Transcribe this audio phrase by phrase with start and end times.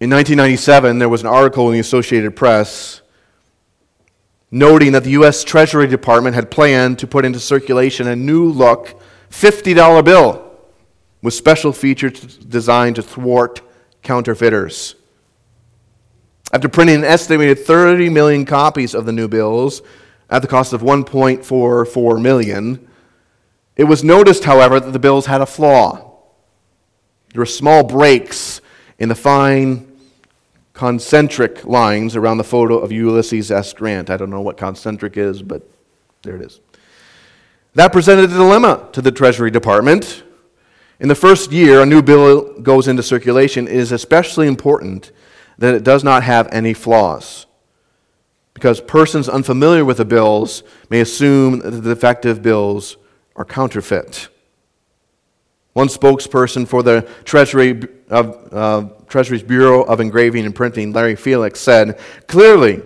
[0.00, 3.02] In 1997, there was an article in the Associated Press
[4.50, 5.44] noting that the U.S.
[5.44, 10.58] Treasury Department had planned to put into circulation a new look $50 bill
[11.20, 13.60] with special features designed to thwart
[14.02, 14.94] counterfeiters.
[16.50, 19.82] After printing an estimated 30 million copies of the new bills
[20.30, 22.88] at the cost of 1.44 million,
[23.76, 26.10] it was noticed, however, that the bills had a flaw.
[27.34, 28.62] There were small breaks
[28.98, 29.89] in the fine
[30.80, 33.74] concentric lines around the photo of Ulysses S.
[33.74, 34.08] Grant.
[34.08, 35.60] I don't know what concentric is, but
[36.22, 36.58] there it is.
[37.74, 40.22] That presented a dilemma to the Treasury Department.
[40.98, 45.12] In the first year a new bill goes into circulation, it is especially important
[45.58, 47.44] that it does not have any flaws.
[48.54, 52.96] Because persons unfamiliar with the bills may assume that the defective bills
[53.36, 54.28] are counterfeit.
[55.74, 61.60] One spokesperson for the Treasury of, uh, Treasury's Bureau of Engraving and Printing, Larry Felix,
[61.60, 62.80] said Clearly,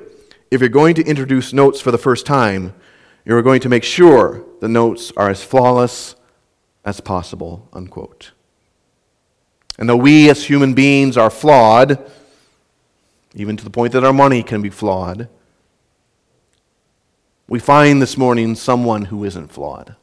[0.50, 2.74] if you're going to introduce notes for the first time,
[3.24, 6.16] you're going to make sure the notes are as flawless
[6.84, 7.68] as possible.
[7.72, 8.32] Unquote.
[9.78, 12.10] And though we as human beings are flawed,
[13.34, 15.28] even to the point that our money can be flawed,
[17.48, 19.96] we find this morning someone who isn't flawed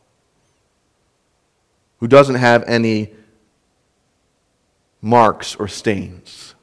[2.01, 3.13] who doesn't have any
[5.01, 6.55] marks or stains.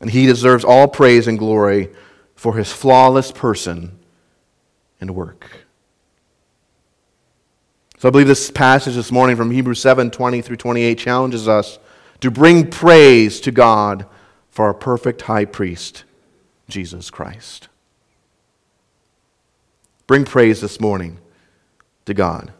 [0.00, 1.90] And he deserves all praise and glory
[2.34, 3.98] for his flawless person
[5.00, 5.66] and work.
[7.98, 11.78] So I believe this passage this morning from Hebrews 7 20 through 28 challenges us
[12.20, 14.06] to bring praise to God
[14.50, 16.04] for our perfect high priest,
[16.68, 17.68] Jesus Christ.
[20.06, 21.18] Bring praise this morning
[22.04, 22.52] to God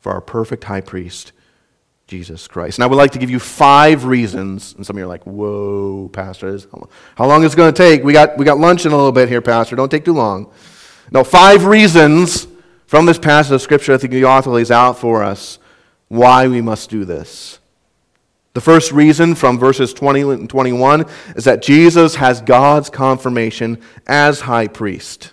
[0.00, 1.32] for our perfect high priest,
[2.10, 2.78] Jesus Christ.
[2.78, 4.74] And I would like to give you five reasons.
[4.74, 6.58] And some of you are like, whoa, Pastor,
[7.14, 8.02] how long is it going to take?
[8.02, 9.76] We got, we got lunch in a little bit here, Pastor.
[9.76, 10.52] Don't take too long.
[11.12, 12.48] No, five reasons
[12.86, 15.60] from this passage of Scripture I think the author lays out for us
[16.08, 17.60] why we must do this.
[18.54, 21.06] The first reason from verses 20 and 21
[21.36, 25.32] is that Jesus has God's confirmation as high priest.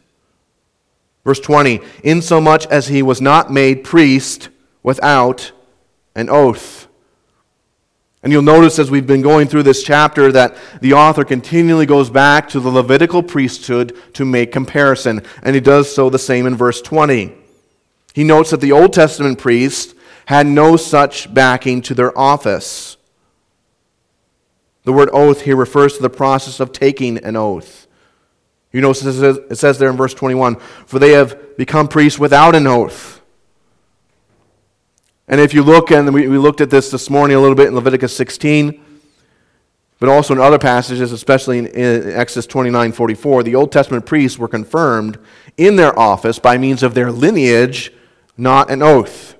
[1.26, 4.50] Verse 20, insomuch as he was not made priest
[4.84, 5.52] without
[6.18, 6.88] an oath.
[8.24, 12.10] And you'll notice as we've been going through this chapter that the author continually goes
[12.10, 15.22] back to the Levitical priesthood to make comparison.
[15.44, 17.34] And he does so the same in verse 20.
[18.16, 19.94] He notes that the Old Testament priests
[20.26, 22.98] had no such backing to their office.
[24.84, 27.88] The word oath here refers to the process of taking an oath.
[28.74, 30.56] You notice it says there in verse 21
[30.88, 33.17] For they have become priests without an oath
[35.28, 37.68] and if you look, and we, we looked at this this morning a little bit
[37.68, 38.84] in Leviticus 16,
[40.00, 44.38] but also in other passages, especially in, in Exodus 29 44, the Old Testament priests
[44.38, 45.18] were confirmed
[45.58, 47.92] in their office by means of their lineage,
[48.38, 49.36] not an oath.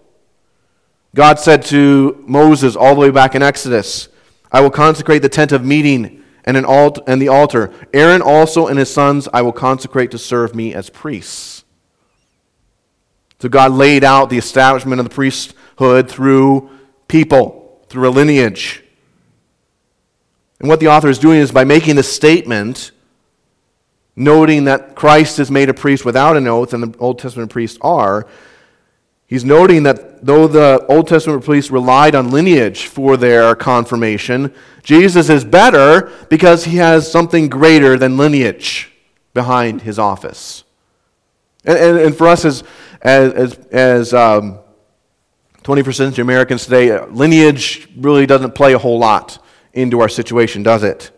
[1.16, 4.10] God said to Moses all the way back in Exodus,
[4.52, 7.72] I will consecrate the tent of meeting and, an alt- and the altar.
[7.94, 11.64] Aaron also and his sons I will consecrate to serve me as priests.
[13.40, 16.70] So God laid out the establishment of the priesthood through
[17.08, 18.84] people, through a lineage.
[20.60, 22.92] And what the author is doing is by making this statement,
[24.16, 27.78] noting that Christ is made a priest without an oath, and the Old Testament priests
[27.82, 28.26] are,
[29.28, 35.30] he's noting that though the Old Testament priests relied on lineage for their confirmation, Jesus
[35.30, 38.92] is better because he has something greater than lineage
[39.36, 40.64] behind his office.
[41.64, 42.64] And, and, and for us as,
[43.08, 44.60] as, as, as um,
[45.64, 50.62] 21st century Americans today, uh, lineage really doesn't play a whole lot into our situation,
[50.62, 51.12] does it?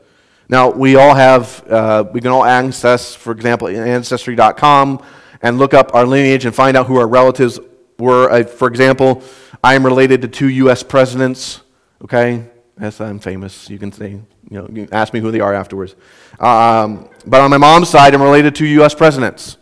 [0.49, 5.03] Now, we all have, uh, we can all access, for example, Ancestry.com
[5.41, 7.59] and look up our lineage and find out who our relatives
[7.97, 8.43] were.
[8.43, 9.23] For example,
[9.63, 10.83] I am related to two U.S.
[10.83, 11.61] presidents,
[12.03, 12.45] okay?
[12.79, 13.67] Yes, I'm famous.
[13.69, 15.95] You can say, you know, you ask me who they are afterwards.
[16.39, 18.93] Um, but on my mom's side, I'm related to U.S.
[18.93, 19.57] presidents.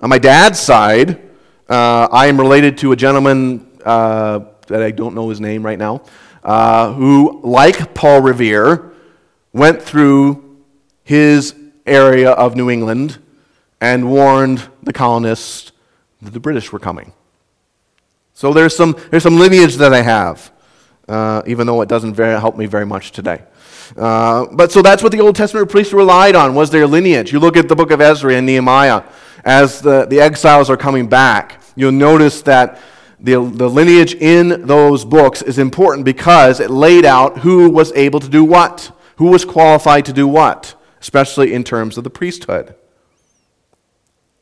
[0.00, 1.30] On my dad's side,
[1.68, 5.78] uh, I am related to a gentleman uh, that I don't know his name right
[5.78, 6.02] now,
[6.42, 8.92] uh, who, like Paul Revere,
[9.52, 10.60] went through
[11.04, 11.54] his
[11.86, 13.18] area of New England
[13.80, 15.72] and warned the colonists
[16.22, 17.12] that the British were coming.
[18.34, 20.50] So there's some, there's some lineage that I have,
[21.08, 23.42] uh, even though it doesn't very, help me very much today.
[23.96, 27.32] Uh, but so that's what the Old Testament priests relied on was their lineage.
[27.32, 29.02] You look at the book of Ezra and Nehemiah
[29.44, 31.60] as the, the exiles are coming back.
[31.76, 32.80] You'll notice that
[33.20, 38.20] the, the lineage in those books is important because it laid out who was able
[38.20, 42.74] to do what, who was qualified to do what, especially in terms of the priesthood.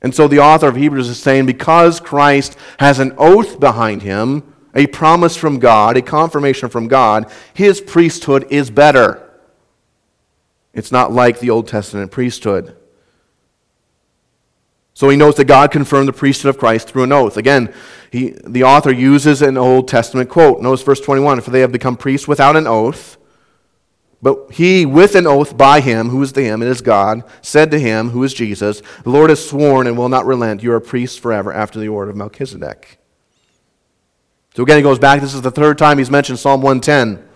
[0.01, 4.53] And so the author of Hebrews is saying because Christ has an oath behind him,
[4.75, 9.31] a promise from God, a confirmation from God, his priesthood is better.
[10.73, 12.77] It's not like the Old Testament priesthood.
[15.03, 17.37] So he knows that God confirmed the priesthood of Christ through an oath.
[17.37, 17.75] Again,
[18.13, 20.61] he, the author uses an Old Testament quote.
[20.63, 23.17] Notice verse 21 For they have become priests without an oath.
[24.23, 27.73] But he, with an oath by him, who is the him, and is God, said
[27.73, 30.63] to him, who is Jesus, The Lord has sworn and will not relent.
[30.63, 32.99] You are priests forever after the order of Melchizedek.
[34.55, 35.21] So again, he goes back.
[35.21, 37.29] This is the third time he's mentioned Psalm 110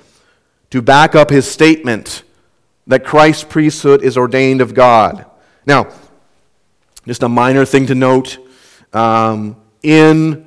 [0.70, 2.22] to back up his statement
[2.86, 5.26] that Christ's priesthood is ordained of God.
[5.66, 5.88] Now,
[7.06, 8.38] just a minor thing to note
[8.92, 10.46] um, in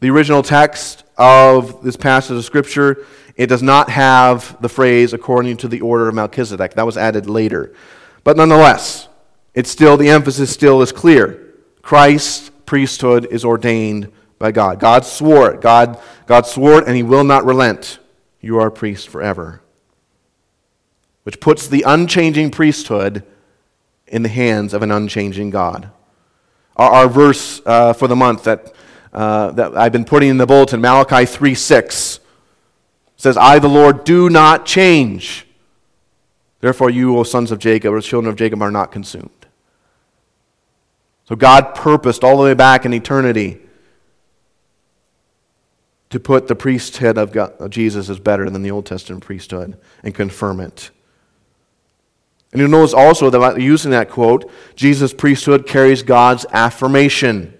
[0.00, 3.06] the original text of this passage of Scripture,
[3.36, 6.74] it does not have the phrase according to the order of Melchizedek.
[6.74, 7.74] That was added later.
[8.22, 9.08] But nonetheless,
[9.54, 11.54] it's still, the emphasis still is clear.
[11.82, 14.78] Christ's priesthood is ordained by God.
[14.78, 15.60] God swore it.
[15.60, 17.98] God, God swore it, and He will not relent.
[18.40, 19.60] You are a priest forever.
[21.24, 23.24] Which puts the unchanging priesthood
[24.10, 25.90] in the hands of an unchanging God.
[26.76, 28.74] Our, our verse uh, for the month that,
[29.12, 32.20] uh, that I've been putting in the bulletin, Malachi 3 6,
[33.16, 35.46] says, I, the Lord, do not change.
[36.60, 39.30] Therefore, you, O sons of Jacob, or children of Jacob, are not consumed.
[41.24, 43.60] So God purposed all the way back in eternity
[46.10, 49.78] to put the priesthood of, God, of Jesus as better than the Old Testament priesthood
[50.02, 50.90] and confirm it.
[52.52, 57.54] And you notice also that using that quote, Jesus' priesthood carries God's affirmation.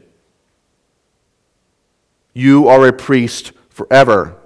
[2.34, 4.36] You are a priest forever.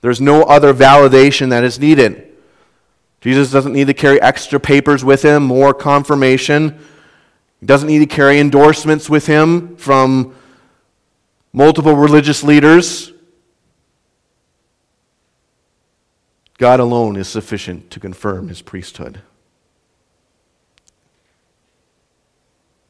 [0.00, 2.24] There's no other validation that is needed.
[3.20, 6.78] Jesus doesn't need to carry extra papers with him, more confirmation.
[7.60, 10.34] He doesn't need to carry endorsements with him from
[11.52, 13.12] multiple religious leaders.
[16.58, 19.22] God alone is sufficient to confirm his priesthood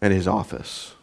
[0.00, 0.94] and his office.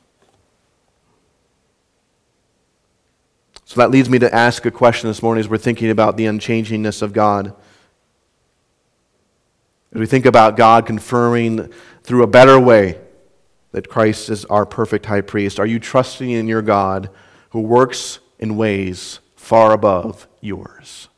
[3.66, 6.26] So that leads me to ask a question this morning as we're thinking about the
[6.26, 7.54] unchangingness of God.
[9.94, 11.72] As we think about God confirming
[12.04, 13.00] through a better way
[13.74, 17.10] that Christ is our perfect high priest, are you trusting in your God
[17.52, 21.10] who works in ways far above yours?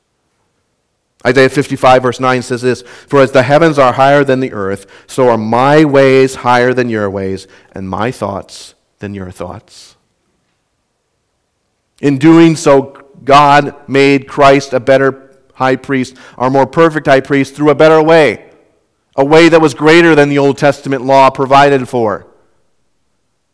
[1.25, 4.86] Isaiah 55, verse 9 says this For as the heavens are higher than the earth,
[5.08, 9.96] so are my ways higher than your ways, and my thoughts than your thoughts.
[12.00, 17.56] In doing so, God made Christ a better high priest, our more perfect high priest,
[17.56, 18.52] through a better way,
[19.16, 22.28] a way that was greater than the Old Testament law provided for.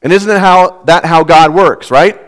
[0.02, 2.20] And isn't it how, that how God works, right?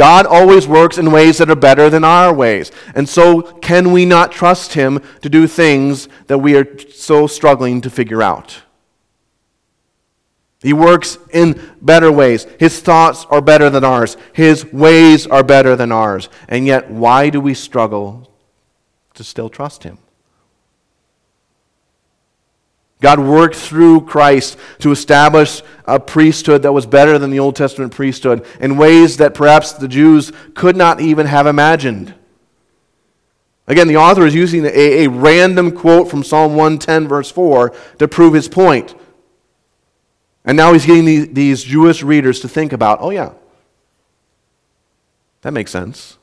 [0.00, 2.72] God always works in ways that are better than our ways.
[2.94, 7.82] And so, can we not trust Him to do things that we are so struggling
[7.82, 8.62] to figure out?
[10.62, 12.46] He works in better ways.
[12.58, 14.16] His thoughts are better than ours.
[14.32, 16.30] His ways are better than ours.
[16.48, 18.32] And yet, why do we struggle
[19.12, 19.98] to still trust Him?
[23.00, 27.92] God worked through Christ to establish a priesthood that was better than the Old Testament
[27.92, 32.14] priesthood in ways that perhaps the Jews could not even have imagined.
[33.66, 38.08] Again, the author is using a, a random quote from Psalm 110, verse 4, to
[38.08, 38.94] prove his point.
[40.44, 43.32] And now he's getting these, these Jewish readers to think about oh, yeah,
[45.42, 46.18] that makes sense.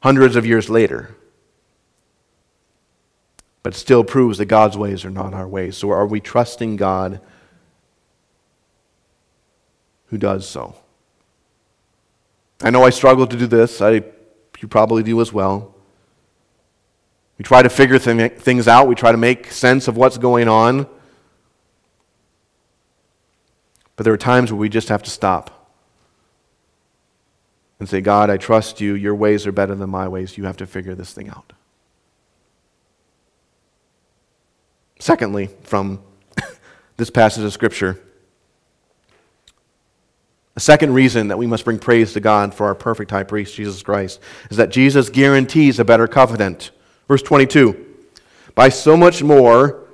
[0.00, 1.16] Hundreds of years later
[3.64, 5.76] but still proves that God's ways are not our ways.
[5.76, 7.20] So are we trusting God
[10.08, 10.76] who does so?
[12.62, 13.80] I know I struggle to do this.
[13.80, 14.04] I,
[14.60, 15.74] you probably do as well.
[17.38, 20.86] We try to figure things out, we try to make sense of what's going on.
[23.96, 25.70] But there are times where we just have to stop
[27.80, 28.94] and say, God, I trust you.
[28.94, 30.36] Your ways are better than my ways.
[30.36, 31.54] You have to figure this thing out.
[35.04, 36.00] Secondly, from
[36.96, 38.00] this passage of Scripture,
[40.56, 43.54] a second reason that we must bring praise to God for our perfect high priest,
[43.54, 44.18] Jesus Christ,
[44.50, 46.70] is that Jesus guarantees a better covenant.
[47.06, 47.84] Verse 22
[48.54, 49.84] By so much more,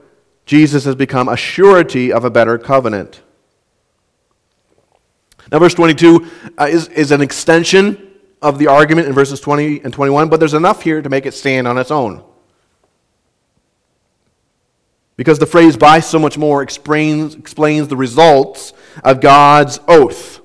[0.46, 3.20] Jesus has become a surety of a better covenant.
[5.50, 9.92] Now, verse 22 uh, is, is an extension of the argument in verses 20 and
[9.92, 12.22] 21, but there's enough here to make it stand on its own.
[15.20, 18.72] Because the phrase by so much more explains, explains the results
[19.04, 20.40] of God's oath.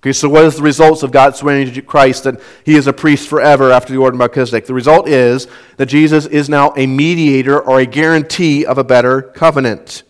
[0.00, 2.92] Okay, so what is the results of God swearing to Christ that he is a
[2.92, 4.66] priest forever after the order of Melchizedek?
[4.66, 5.46] The result is
[5.76, 10.02] that Jesus is now a mediator or a guarantee of a better covenant.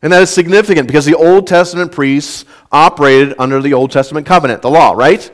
[0.00, 4.62] And that is significant because the Old Testament priests operated under the Old Testament covenant,
[4.62, 5.30] the law, right?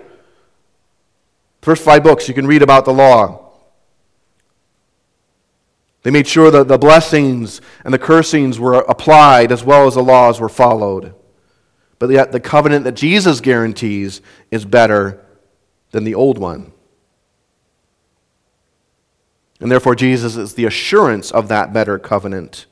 [1.61, 3.42] First five books, you can read about the law.
[6.03, 10.03] They made sure that the blessings and the cursings were applied as well as the
[10.03, 11.15] laws were followed.
[11.99, 15.25] But yet, the covenant that Jesus guarantees is better
[15.93, 16.73] than the old one.
[19.61, 22.67] And therefore, Jesus is the assurance of that better covenant.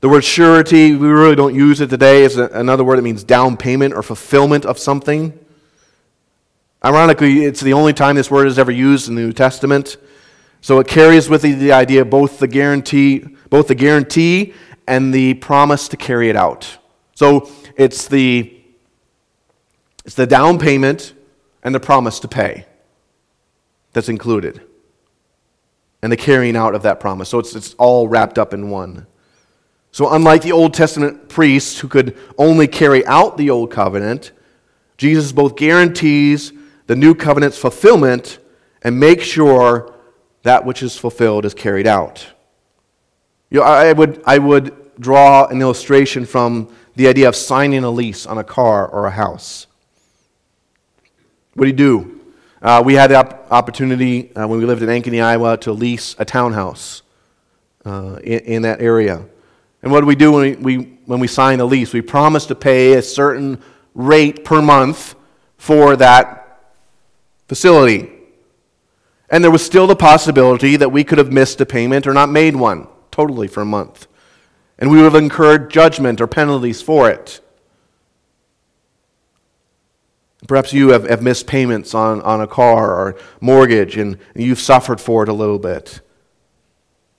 [0.00, 2.24] The word surety, we really don't use it today.
[2.24, 5.38] It's another word that means down payment or fulfillment of something.
[6.84, 9.96] Ironically, it's the only time this word is ever used in the New Testament.
[10.60, 13.18] So it carries with it the idea of both the guarantee,
[13.50, 14.54] both the guarantee
[14.86, 16.78] and the promise to carry it out.
[17.14, 18.52] So it's the
[20.04, 21.14] it's the down payment
[21.64, 22.66] and the promise to pay
[23.92, 24.62] that's included.
[26.02, 27.30] And the carrying out of that promise.
[27.30, 29.06] So it's, it's all wrapped up in one.
[29.90, 34.30] So, unlike the Old Testament priests who could only carry out the Old Covenant,
[34.98, 36.52] Jesus both guarantees
[36.86, 38.38] the New Covenant's fulfillment
[38.82, 39.95] and makes sure
[40.46, 42.26] that which is fulfilled is carried out.
[43.50, 47.90] You know, I, would, I would draw an illustration from the idea of signing a
[47.90, 49.66] lease on a car or a house.
[51.54, 52.20] What do you do?
[52.62, 56.14] Uh, we had the op- opportunity uh, when we lived in Ankeny, Iowa, to lease
[56.18, 57.02] a townhouse
[57.84, 59.24] uh, in, in that area.
[59.82, 61.92] And what do we do when we, we, when we sign the lease?
[61.92, 63.60] We promise to pay a certain
[63.94, 65.16] rate per month
[65.58, 66.60] for that
[67.48, 68.15] facility.
[69.28, 72.28] And there was still the possibility that we could have missed a payment or not
[72.28, 74.06] made one totally for a month.
[74.78, 77.40] And we would have incurred judgment or penalties for it.
[80.46, 85.00] Perhaps you have, have missed payments on, on a car or mortgage and you've suffered
[85.00, 86.00] for it a little bit.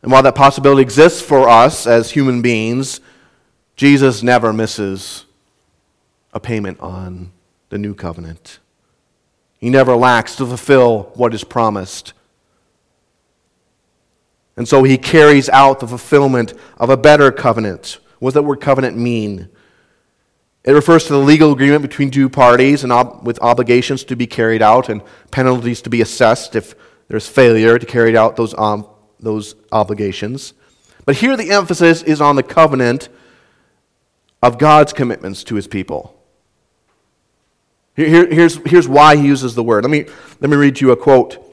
[0.01, 3.01] And while that possibility exists for us as human beings,
[3.75, 5.25] Jesus never misses
[6.31, 7.31] a payment on
[7.69, 8.59] the new covenant.
[9.57, 12.13] He never lacks to fulfill what is promised.
[14.55, 17.99] And so he carries out the fulfillment of a better covenant.
[18.19, 19.49] What does that word covenant mean?
[20.63, 24.27] It refers to the legal agreement between two parties and ob- with obligations to be
[24.27, 26.75] carried out and penalties to be assessed if
[27.07, 28.87] there's failure to carry out those um,
[29.19, 30.53] those obligations.
[31.05, 33.09] But here the emphasis is on the covenant
[34.43, 36.16] of God's commitments to his people.
[37.97, 39.83] Here, here's, here's why he uses the word.
[39.83, 40.05] Let me,
[40.39, 41.43] let me read you a quote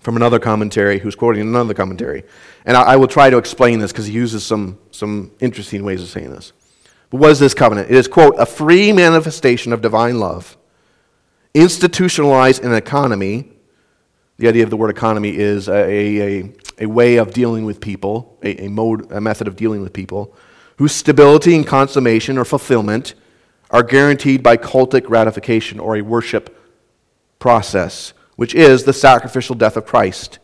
[0.00, 2.22] from another commentary who's quoting another commentary.
[2.64, 6.00] And I, I will try to explain this because he uses some, some interesting ways
[6.00, 6.52] of saying this.
[7.10, 7.90] But what is this covenant?
[7.90, 10.56] It is, quote, a free manifestation of divine love,
[11.54, 13.50] institutionalized in an economy
[14.36, 18.36] the idea of the word economy is a, a, a way of dealing with people,
[18.42, 20.34] a, a, mode, a method of dealing with people,
[20.78, 23.14] whose stability and consummation or fulfillment
[23.74, 26.56] are guaranteed by cultic ratification or a worship
[27.40, 30.38] process, which is the sacrificial death of Christ,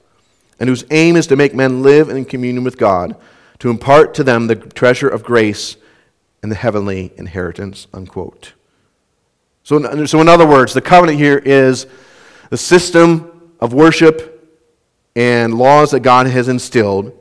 [0.58, 3.14] and whose aim is to make men live in communion with God,
[3.60, 5.76] to impart to them the treasure of grace
[6.42, 7.86] and the heavenly inheritance.
[7.94, 8.54] Unquote.
[9.62, 11.86] So, so in other words, the covenant here is
[12.50, 14.58] the system of worship
[15.14, 17.16] and laws that God has instilled,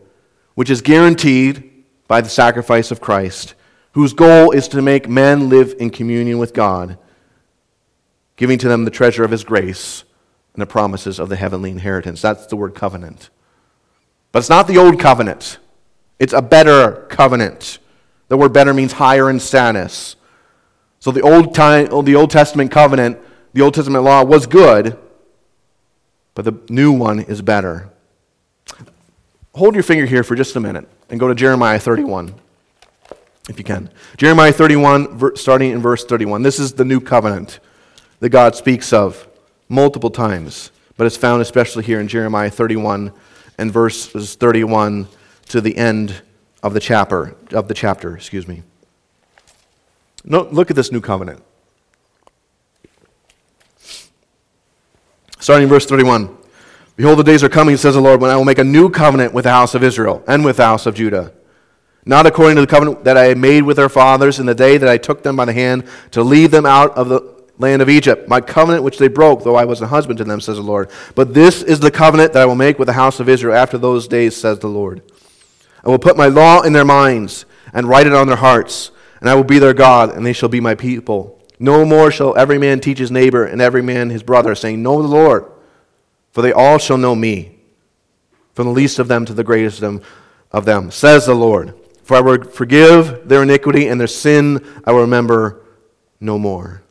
[0.56, 3.54] which is guaranteed by the sacrifice of Christ,
[4.00, 6.98] whose goal is to make men live in communion with God,
[8.38, 10.06] giving to them the treasure of His grace
[10.54, 12.22] and the promises of the heavenly inheritance.
[12.22, 13.30] That's the word covenant.
[14.32, 15.58] But it's not the old covenant,
[16.18, 17.80] it's a better covenant.
[18.30, 20.16] The word better means higher in status.
[21.00, 23.20] So the Old, time, the Old Testament covenant,
[23.52, 24.98] the Old Testament law was good,
[26.36, 27.90] but the new one is better.
[29.56, 32.34] Hold your finger here for just a minute and go to Jeremiah 31,
[33.50, 33.90] if you can.
[34.16, 36.44] Jeremiah 31, starting in verse 31.
[36.44, 37.60] This is the new covenant
[38.20, 39.28] that God speaks of
[39.68, 43.12] multiple times, but it's found especially here in Jeremiah 31
[43.58, 45.08] and verses 31
[45.48, 46.22] to the end
[46.62, 47.36] of the chapter.
[47.52, 48.62] Of the chapter, excuse me.
[50.24, 51.44] No, look at this new covenant.
[55.40, 56.38] Starting in verse 31.
[56.98, 59.34] Behold, the days are coming, says the Lord, when I will make a new covenant
[59.34, 61.32] with the house of Israel and with the house of Judah.
[62.06, 64.90] Not according to the covenant that I made with their fathers in the day that
[64.90, 68.28] I took them by the hand to lead them out of the land of Egypt,
[68.28, 70.90] my covenant which they broke, though I was a husband to them, says the Lord.
[71.14, 73.78] But this is the covenant that I will make with the house of Israel after
[73.78, 75.02] those days, says the Lord.
[75.84, 79.30] I will put my law in their minds and write it on their hearts, and
[79.30, 81.40] I will be their God, and they shall be my people.
[81.60, 85.02] No more shall every man teach his neighbor and every man his brother, saying, Know
[85.02, 85.46] the Lord,
[86.32, 87.60] for they all shall know me,
[88.54, 91.74] from the least of them to the greatest of them, says the Lord.
[92.10, 95.64] For I will forgive their iniquity and their sin I will remember
[96.20, 96.82] no more.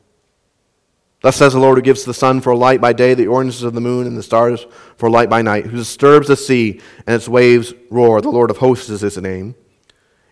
[1.22, 3.74] Thus says the Lord who gives the sun for light by day, the ordinances of
[3.74, 4.64] the moon and the stars
[4.96, 8.20] for light by night, who disturbs the sea and its waves roar.
[8.20, 9.56] The Lord of hosts is his name.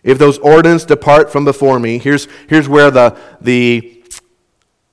[0.03, 4.05] If those ordinances depart from before me, here's, here's where the, the,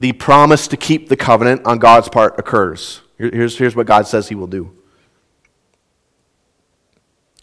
[0.01, 3.01] the promise to keep the covenant on God's part occurs.
[3.17, 4.77] Here's, here's what God says he will do.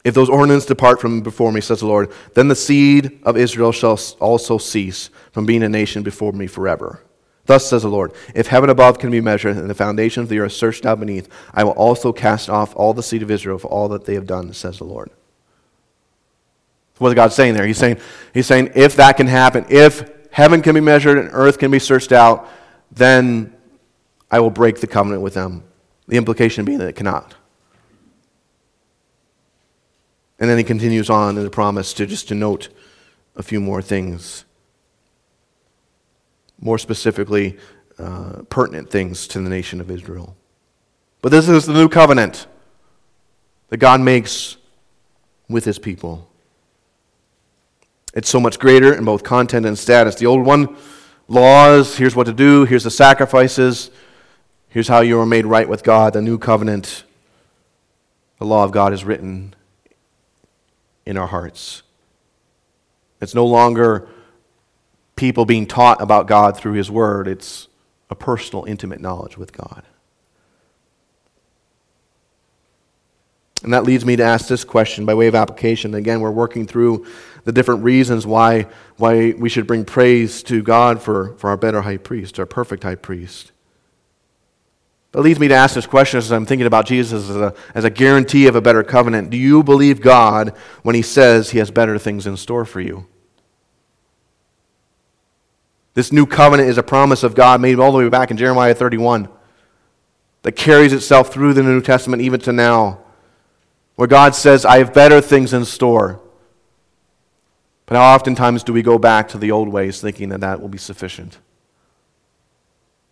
[0.03, 3.71] If those ordinances depart from before me, says the Lord, then the seed of Israel
[3.71, 7.03] shall also cease from being a nation before me forever.
[7.45, 10.39] Thus says the Lord If heaven above can be measured, and the foundation of the
[10.39, 13.67] earth searched out beneath, I will also cast off all the seed of Israel for
[13.67, 15.11] all that they have done, says the Lord.
[16.97, 17.65] What is God saying there?
[17.65, 17.99] He's saying,
[18.33, 21.79] he's saying if that can happen, if heaven can be measured and earth can be
[21.79, 22.47] searched out,
[22.91, 23.55] then
[24.29, 25.63] I will break the covenant with them.
[26.07, 27.35] The implication being that it cannot.
[30.41, 32.67] And then he continues on in the promise to just to note
[33.35, 34.43] a few more things
[36.59, 37.57] more specifically,
[37.97, 40.35] uh, pertinent things to the nation of Israel.
[41.21, 42.47] But this is the new covenant
[43.69, 44.57] that God makes
[45.49, 46.27] with his people.
[48.13, 50.15] It's so much greater in both content and status.
[50.15, 50.75] The old one,
[51.27, 53.89] laws, here's what to do, here's the sacrifices,
[54.69, 56.13] here's how you are made right with God.
[56.13, 57.03] The new covenant,
[58.37, 59.55] the law of God is written
[61.05, 61.83] in our hearts.
[63.21, 64.07] It's no longer
[65.15, 67.67] people being taught about God through His Word, it's
[68.09, 69.83] a personal, intimate knowledge with God.
[73.63, 75.93] And that leads me to ask this question by way of application.
[75.93, 77.05] Again, we're working through
[77.43, 81.81] the different reasons why, why we should bring praise to God for, for our better
[81.81, 83.51] high priest, our perfect high priest.
[85.11, 87.83] That leads me to ask this question as I'm thinking about Jesus as a, as
[87.83, 89.29] a guarantee of a better covenant.
[89.29, 93.07] Do you believe God when He says He has better things in store for you?
[95.93, 98.73] This new covenant is a promise of God made all the way back in Jeremiah
[98.73, 99.27] 31
[100.43, 102.99] that carries itself through the New Testament even to now,
[103.95, 106.21] where God says, I have better things in store.
[107.85, 110.69] But how oftentimes do we go back to the old ways thinking that that will
[110.69, 111.37] be sufficient?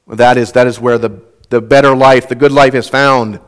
[0.07, 3.39] That is, that is where the, the better life, the good life is found.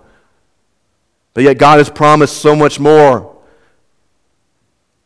[1.33, 3.31] But yet God has promised so much more.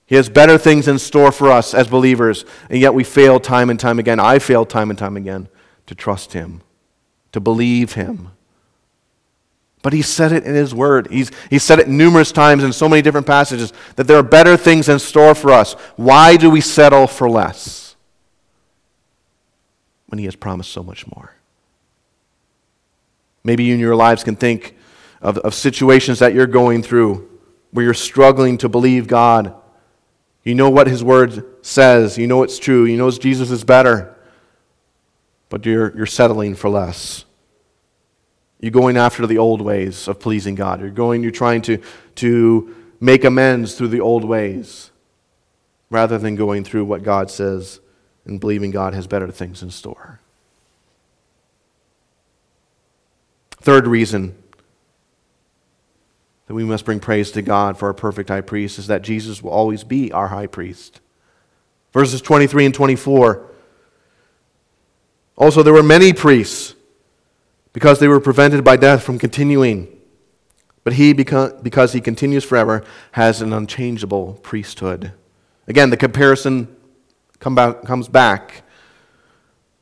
[0.08, 3.70] He has better things in store for us as believers, and yet we fail time
[3.70, 4.20] and time again.
[4.20, 5.50] I fail time and time again
[5.88, 6.62] to trust Him,
[7.32, 8.30] to believe Him.
[9.82, 11.08] But He said it in His Word.
[11.12, 14.58] He's, he said it numerous times in so many different passages that there are better
[14.58, 15.74] things in store for us.
[15.96, 17.96] Why do we settle for less
[20.08, 21.35] when He has promised so much more?
[23.46, 24.76] Maybe you in your lives can think
[25.22, 27.30] of, of situations that you're going through
[27.72, 29.56] where you're struggling to believe God
[30.46, 32.18] you know what his word says.
[32.18, 32.86] You know it's true.
[32.86, 34.16] You know Jesus is better.
[35.50, 37.26] But you're, you're settling for less.
[38.60, 40.80] You're going after the old ways of pleasing God.
[40.80, 41.82] You're going, you're trying to,
[42.16, 44.92] to make amends through the old ways
[45.90, 47.80] rather than going through what God says
[48.26, 50.20] and believing God has better things in store.
[53.66, 54.36] Third reason
[56.46, 59.42] that we must bring praise to God for our perfect high priest is that Jesus
[59.42, 61.02] will always be our high priest.
[61.92, 63.50] Verses 23 and 24.
[65.36, 66.76] Also, there were many priests
[67.74, 69.88] because they were prevented by death from continuing.
[70.84, 75.12] But he, because he continues forever, has an unchangeable priesthood.
[75.68, 76.68] Again, the comparison
[77.40, 78.62] comes back.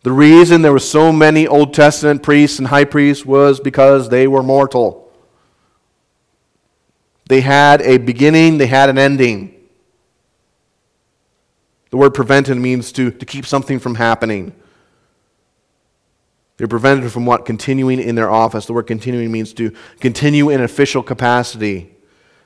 [0.04, 4.28] The reason there were so many Old Testament priests and high priests was because they
[4.28, 5.12] were mortal.
[7.28, 9.56] They had a beginning, they had an ending.
[11.89, 14.54] The word prevented means to, to keep something from happening.
[16.58, 17.46] They're prevented from what?
[17.46, 18.66] Continuing in their office.
[18.66, 21.96] The word continuing means to continue in official capacity.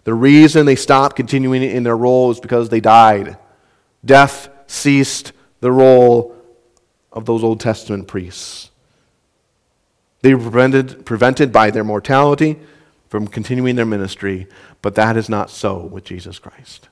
[0.04, 3.38] The reason they stopped continuing in their role is because they died.
[4.06, 6.37] Death ceased the role
[7.12, 8.72] of those Old Testament priests.
[10.22, 12.58] They were prevented, prevented by their mortality
[13.10, 14.48] from continuing their ministry,
[14.82, 16.89] but that is not so with Jesus Christ.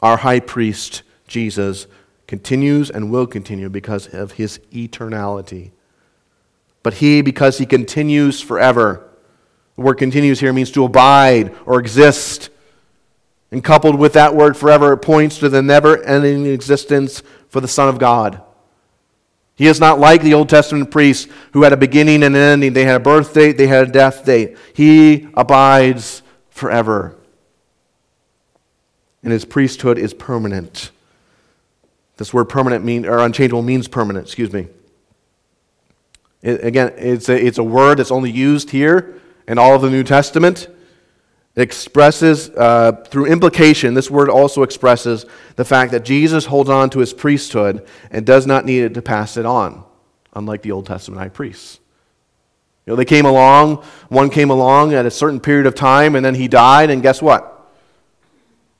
[0.00, 1.86] Our high priest, Jesus,
[2.26, 5.72] continues and will continue because of his eternality.
[6.82, 9.08] But he, because he continues forever,
[9.76, 12.50] the word continues here means to abide or exist.
[13.50, 17.68] And coupled with that word forever, it points to the never ending existence for the
[17.68, 18.42] Son of God.
[19.54, 22.74] He is not like the Old Testament priests who had a beginning and an ending.
[22.74, 24.56] They had a birth date, they had a death date.
[24.72, 27.16] He abides forever.
[29.22, 30.90] And his priesthood is permanent.
[32.18, 34.68] This word permanent mean, or unchangeable means permanent, excuse me.
[36.42, 39.90] It, again, it's a, it's a word that's only used here in all of the
[39.90, 40.68] New Testament.
[41.58, 46.88] It expresses, uh, through implication, this word also expresses the fact that Jesus holds on
[46.90, 49.82] to his priesthood and does not need it to pass it on,
[50.34, 51.80] unlike the Old Testament high priests.
[52.86, 56.24] You know, they came along, one came along at a certain period of time, and
[56.24, 57.68] then he died, and guess what?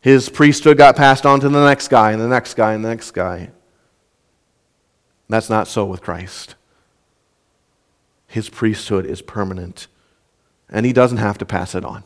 [0.00, 2.90] His priesthood got passed on to the next guy, and the next guy, and the
[2.90, 3.50] next guy.
[5.28, 6.54] That's not so with Christ.
[8.28, 9.88] His priesthood is permanent,
[10.70, 12.04] and he doesn't have to pass it on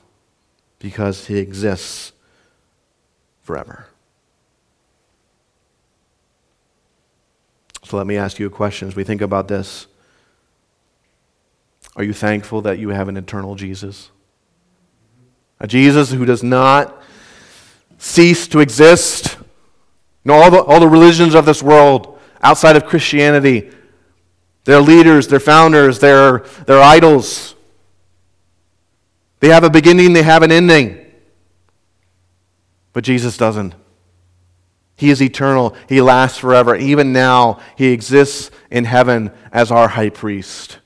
[0.83, 2.12] because he exists
[3.42, 3.87] forever.
[7.85, 9.87] So let me ask you a question as we think about this.
[11.95, 14.11] Are you thankful that you have an eternal Jesus?
[15.61, 17.01] A Jesus who does not
[17.99, 19.37] cease to exist?
[19.38, 23.71] You know, all the, all the religions of this world outside of Christianity,
[24.64, 27.55] their leaders, their founders, their, their idols,
[29.43, 31.05] they have a beginning, they have an ending.
[32.93, 33.75] But Jesus doesn't.
[34.95, 35.75] He is eternal.
[35.89, 36.77] He lasts forever.
[36.77, 40.79] Even now, He exists in heaven as our high priest.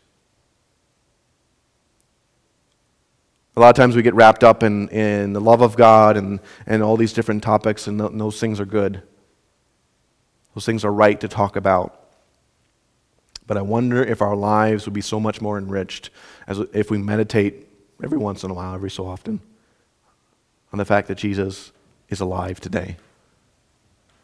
[3.56, 6.40] A lot of times we get wrapped up in, in the love of God and,
[6.66, 9.02] and all these different topics, and, and those things are good.
[10.54, 12.08] Those things are right to talk about.
[13.46, 16.08] But I wonder if our lives would be so much more enriched
[16.46, 17.65] as if we meditate
[18.02, 19.40] every once in a while, every so often,
[20.72, 21.72] on the fact that Jesus
[22.08, 22.96] is alive today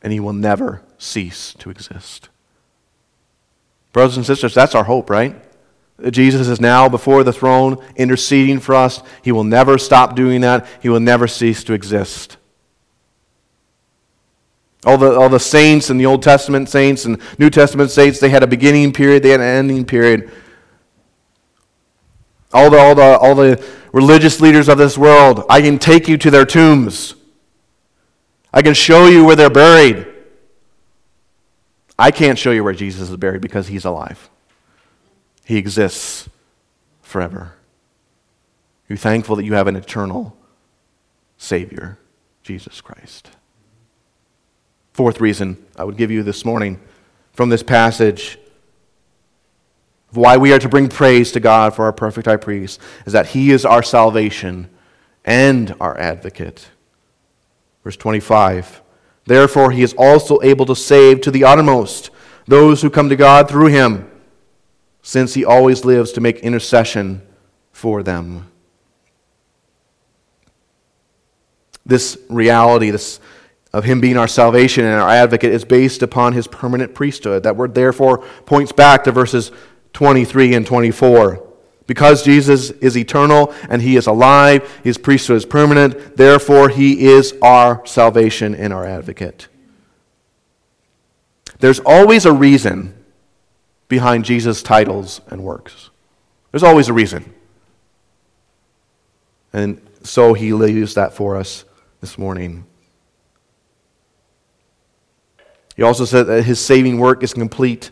[0.03, 2.29] and he will never cease to exist.
[3.93, 5.37] Brothers and sisters, that's our hope, right?
[6.11, 9.03] Jesus is now before the throne interceding for us.
[9.23, 12.37] He will never stop doing that, he will never cease to exist.
[14.85, 18.31] All the, all the saints and the Old Testament saints and New Testament saints, they
[18.31, 20.29] had a beginning period, they had an ending period.
[22.53, 26.17] All the, all, the, all the religious leaders of this world, I can take you
[26.19, 27.15] to their tombs.
[28.53, 30.07] I can show you where they're buried.
[31.99, 34.29] I can't show you where Jesus is buried because he's alive.
[35.45, 36.29] He exists
[37.01, 37.55] forever.
[38.89, 40.37] You're thankful that you have an eternal
[41.39, 41.99] Savior,
[42.43, 43.31] Jesus Christ.
[44.93, 46.79] Fourth reason I would give you this morning
[47.33, 48.39] from this passage
[50.13, 53.29] why we are to bring praise to God for our perfect high priest is that
[53.29, 54.69] he is our salvation
[55.25, 56.69] and our advocate.
[57.85, 58.81] Verse 25
[59.25, 62.11] Therefore, he is also able to save to the uttermost
[62.47, 64.11] those who come to God through him,
[65.01, 67.23] since he always lives to make intercession
[67.71, 68.51] for them.
[71.87, 73.21] This reality, this
[73.73, 77.43] of him being our salvation and our advocate is based upon his permanent priesthood.
[77.45, 79.51] That word therefore points back to verses
[79.93, 81.49] 23 and 24.
[81.87, 87.35] Because Jesus is eternal and he is alive, his priesthood is permanent, therefore he is
[87.43, 89.49] our salvation and our advocate.
[91.59, 92.95] There's always a reason
[93.89, 95.91] behind Jesus' titles and works.
[96.51, 97.35] There's always a reason.
[99.53, 101.65] And so he leaves that for us
[102.01, 102.65] this morning.
[105.77, 107.91] He also said that his saving work is complete.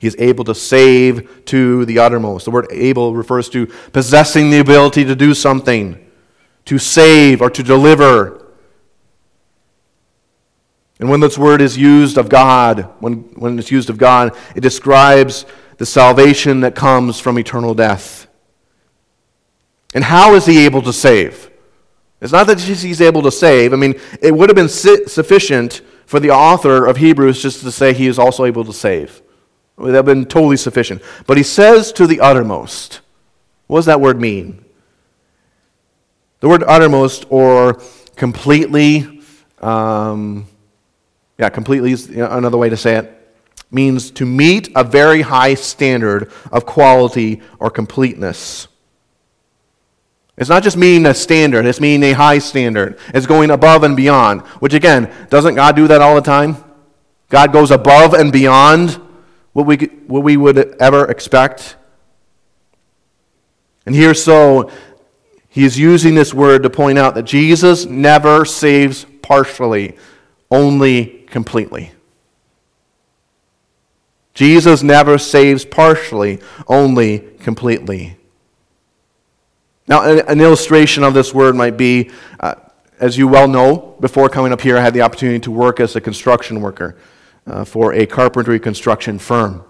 [0.00, 2.46] He is able to save to the uttermost.
[2.46, 6.10] The word able refers to possessing the ability to do something,
[6.64, 8.46] to save or to deliver.
[10.98, 14.62] And when this word is used of God, when, when it's used of God, it
[14.62, 15.44] describes
[15.76, 18.26] the salvation that comes from eternal death.
[19.94, 21.50] And how is he able to save?
[22.22, 23.74] It's not that he's able to save.
[23.74, 27.92] I mean, it would have been sufficient for the author of Hebrews just to say
[27.92, 29.20] he is also able to save.
[29.80, 31.02] That have been totally sufficient.
[31.26, 33.00] But he says to the uttermost.
[33.66, 34.64] What does that word mean?
[36.40, 37.80] The word uttermost or
[38.16, 39.22] completely,
[39.60, 40.46] um,
[41.38, 43.16] yeah, completely is another way to say it,
[43.70, 48.68] means to meet a very high standard of quality or completeness.
[50.36, 52.98] It's not just meeting a standard, it's meeting a high standard.
[53.14, 56.56] It's going above and beyond, which again, doesn't God do that all the time?
[57.28, 59.00] God goes above and beyond
[59.52, 61.76] what we, what we would ever expect.
[63.86, 64.70] And here, so,
[65.48, 69.96] he is using this word to point out that Jesus never saves partially,
[70.50, 71.92] only completely.
[74.34, 78.16] Jesus never saves partially, only completely.
[79.88, 82.54] Now, an illustration of this word might be uh,
[83.00, 85.96] as you well know, before coming up here, I had the opportunity to work as
[85.96, 86.96] a construction worker
[87.46, 89.64] uh, for a carpentry construction firm.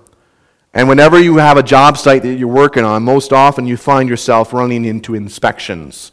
[0.73, 4.09] And whenever you have a job site that you're working on, most often you find
[4.09, 6.13] yourself running into inspections,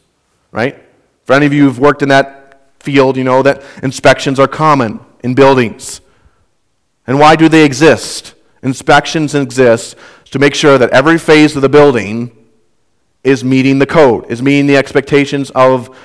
[0.50, 0.82] right?
[1.24, 5.00] For any of you who've worked in that field, you know that inspections are common
[5.22, 6.00] in buildings.
[7.06, 8.34] And why do they exist?
[8.62, 12.34] Inspections exist to make sure that every phase of the building
[13.22, 15.96] is meeting the code, is meeting the expectations of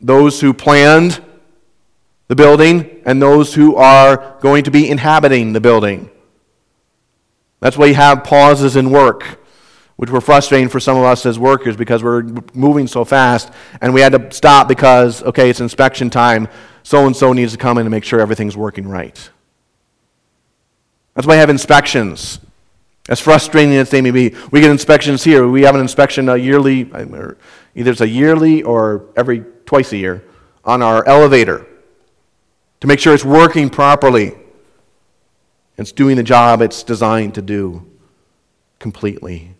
[0.00, 1.23] those who planned
[2.28, 6.10] the building and those who are going to be inhabiting the building.
[7.60, 9.40] That's why you have pauses in work,
[9.96, 13.92] which were frustrating for some of us as workers because we're moving so fast and
[13.92, 16.48] we had to stop because, okay, it's inspection time.
[16.82, 19.30] So and so needs to come in and make sure everything's working right.
[21.14, 22.40] That's why I have inspections.
[23.08, 25.46] As frustrating as they may be, we get inspections here.
[25.46, 27.36] We have an inspection a yearly, either
[27.74, 30.24] it's a yearly or every twice a year,
[30.64, 31.66] on our elevator
[32.84, 34.34] to make sure it's working properly.
[35.78, 37.90] It's doing the job it's designed to do
[38.78, 39.54] completely.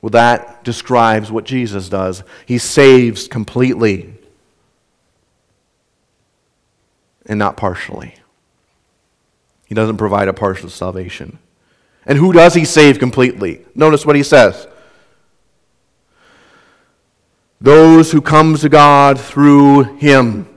[0.00, 2.22] Well, that describes what Jesus does.
[2.46, 4.14] He saves completely
[7.26, 8.14] and not partially.
[9.66, 11.40] He doesn't provide a partial salvation.
[12.06, 13.66] And who does he save completely?
[13.74, 14.68] Notice what he says.
[17.60, 20.53] Those who come to God through him.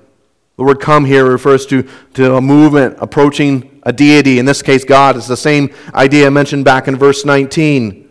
[0.57, 4.39] The word come here refers to, to a movement approaching a deity.
[4.39, 5.15] In this case, God.
[5.15, 8.09] It's the same idea mentioned back in verse 19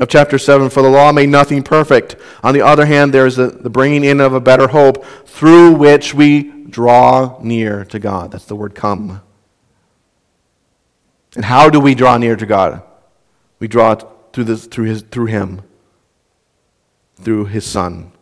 [0.00, 0.68] of chapter 7.
[0.68, 2.16] For the law made nothing perfect.
[2.42, 5.72] On the other hand, there is the, the bringing in of a better hope through
[5.72, 8.32] which we draw near to God.
[8.32, 9.22] That's the word come.
[11.36, 12.82] And how do we draw near to God?
[13.58, 13.94] We draw
[14.32, 15.62] through, this, through, his, through Him,
[17.16, 18.12] through His Son.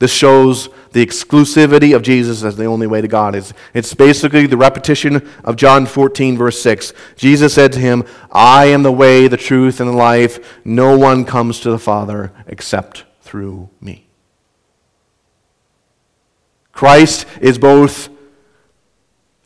[0.00, 3.34] This shows the exclusivity of Jesus as the only way to God.
[3.34, 6.94] It's, it's basically the repetition of John 14, verse 6.
[7.16, 10.58] Jesus said to him, I am the way, the truth, and the life.
[10.64, 14.06] No one comes to the Father except through me.
[16.72, 18.08] Christ is both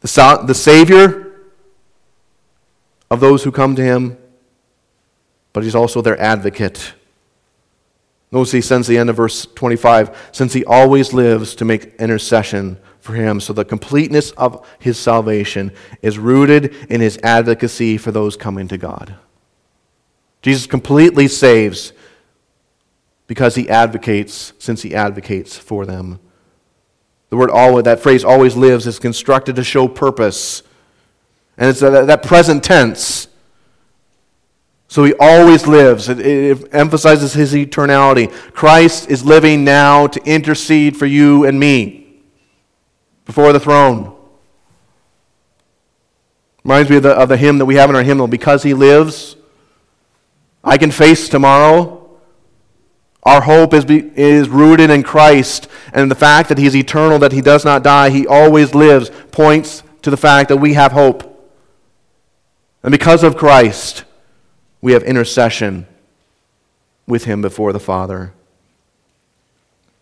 [0.02, 1.32] the, the Savior
[3.10, 4.16] of those who come to him,
[5.52, 6.94] but he's also their advocate.
[8.34, 12.78] Notice he sends the end of verse 25, since he always lives to make intercession
[12.98, 13.38] for him.
[13.38, 15.70] So the completeness of his salvation
[16.02, 19.14] is rooted in his advocacy for those coming to God.
[20.42, 21.92] Jesus completely saves
[23.28, 26.18] because he advocates, since he advocates for them.
[27.30, 30.64] The word always, that phrase always lives, is constructed to show purpose.
[31.56, 33.28] And it's that, that present tense.
[34.94, 36.08] So he always lives.
[36.08, 38.30] It, it, emphasizes his eternality.
[38.52, 42.22] Christ is living now to intercede for you and me
[43.24, 44.14] before the throne.
[46.62, 48.28] Reminds me of the, of the hymn that we have in our hymnal.
[48.28, 49.34] Because he lives,
[50.62, 52.08] I can face tomorrow.
[53.24, 57.18] Our hope is, be, is rooted in Christ and the fact that he is eternal,
[57.18, 60.92] that he does not die, he always lives, points to the fact that we have
[60.92, 61.52] hope.
[62.84, 64.04] And because of Christ,
[64.84, 65.86] we have intercession
[67.06, 68.34] with him before the Father.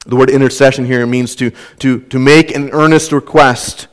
[0.06, 3.86] The word intercession here means to, to, to make an earnest request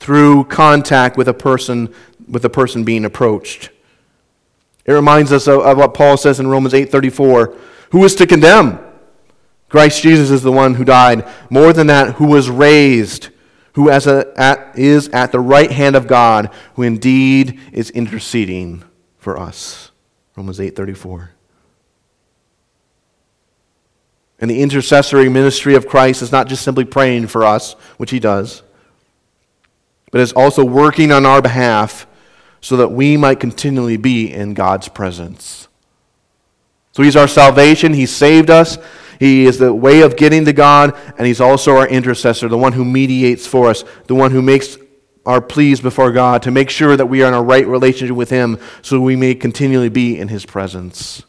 [0.00, 1.94] through contact with a person,
[2.28, 3.70] with a person being approached.
[4.86, 7.56] It reminds us of, of what Paul says in Romans 8:34.
[7.92, 8.80] Who is to condemn?
[9.68, 11.28] Christ Jesus is the one who died.
[11.48, 13.28] More than that, who was raised
[13.74, 18.82] who as a, at, is at the right hand of God, who indeed is interceding
[19.20, 19.92] for us.
[20.36, 21.30] Romans 8:34.
[24.40, 28.18] And the intercessory ministry of Christ is not just simply praying for us, which he
[28.18, 28.62] does,
[30.10, 32.06] but is also working on our behalf
[32.62, 35.68] so that we might continually be in God's presence.
[36.92, 38.78] So he's our salvation, he saved us,
[39.20, 42.72] he is the way of getting to God, and He's also our intercessor, the one
[42.72, 44.78] who mediates for us, the one who makes
[45.30, 48.30] our pleas before God to make sure that we are in a right relationship with
[48.30, 51.22] Him so we may continually be in His presence.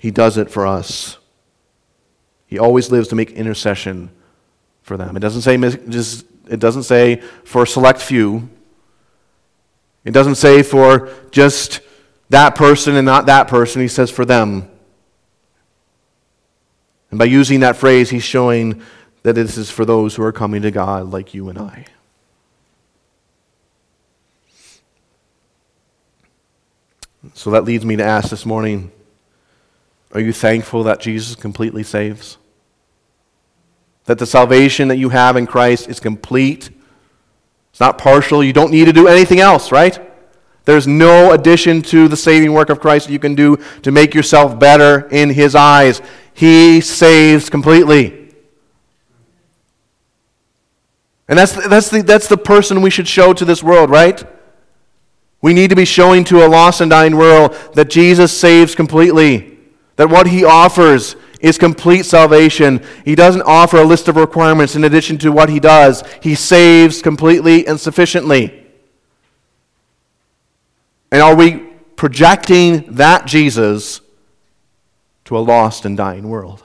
[0.00, 1.18] He does it for us.
[2.46, 4.10] He always lives to make intercession
[4.82, 5.16] for them.
[5.16, 8.48] It doesn't say it doesn't say for a select few.
[10.04, 11.80] It doesn't say for just
[12.28, 13.82] that person and not that person.
[13.82, 14.70] He says for them.
[17.10, 18.82] And by using that phrase, he's showing
[19.24, 21.86] that this is for those who are coming to God like you and I.
[27.32, 28.92] So that leads me to ask this morning
[30.12, 32.38] are you thankful that Jesus completely saves?
[34.04, 36.70] That the salvation that you have in Christ is complete?
[37.72, 38.44] It's not partial.
[38.44, 39.98] You don't need to do anything else, right?
[40.66, 44.14] There's no addition to the saving work of Christ that you can do to make
[44.14, 46.00] yourself better in His eyes.
[46.32, 48.23] He saves completely.
[51.28, 54.22] And that's, that's, the, that's the person we should show to this world, right?
[55.40, 59.58] We need to be showing to a lost and dying world that Jesus saves completely,
[59.96, 62.82] that what he offers is complete salvation.
[63.04, 67.02] He doesn't offer a list of requirements in addition to what he does, he saves
[67.02, 68.62] completely and sufficiently.
[71.12, 71.58] And are we
[71.94, 74.00] projecting that Jesus
[75.26, 76.63] to a lost and dying world?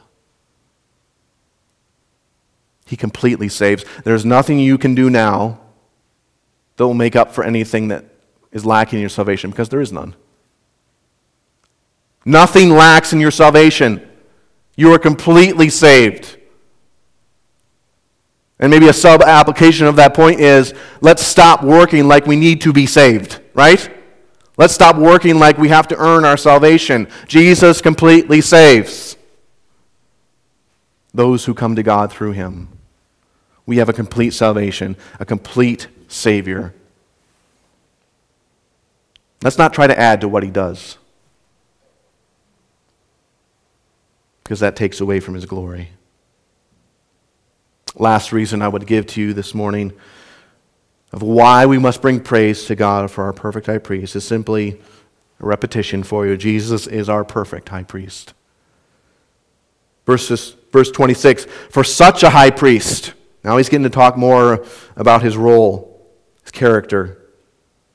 [2.89, 3.85] He completely saves.
[4.03, 5.59] There's nothing you can do now
[6.75, 8.03] that will make up for anything that
[8.51, 10.15] is lacking in your salvation because there is none.
[12.25, 14.09] Nothing lacks in your salvation.
[14.75, 16.37] You are completely saved.
[18.59, 22.59] And maybe a sub application of that point is let's stop working like we need
[22.61, 23.87] to be saved, right?
[24.57, 27.07] Let's stop working like we have to earn our salvation.
[27.27, 29.15] Jesus completely saves
[31.13, 32.78] those who come to God through him
[33.69, 36.73] we have a complete salvation, a complete Savior.
[39.43, 40.97] Let's not try to add to what He does,
[44.43, 45.89] because that takes away from His glory.
[47.95, 49.93] Last reason I would give to you this morning
[51.11, 54.81] of why we must bring praise to God for our perfect high priest is simply
[55.39, 56.35] a repetition for you.
[56.37, 58.33] Jesus is our perfect high priest.
[60.07, 65.21] Verses, verse 26 For such a high priest, now he's getting to talk more about
[65.21, 66.07] his role,
[66.43, 67.17] his character.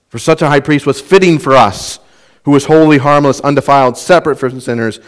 [0.09, 1.99] For such a high priest was fitting for us,
[2.45, 5.07] who was holy, harmless, undefiled, separate from sinners, and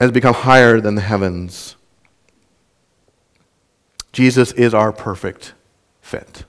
[0.00, 1.76] has become higher than the heavens.
[4.12, 5.54] Jesus is our perfect
[6.00, 6.44] fit.